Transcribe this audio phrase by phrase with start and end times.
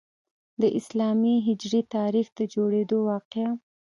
[0.61, 3.49] د اسلامي هجري تاریخ د جوړیدو واقعه.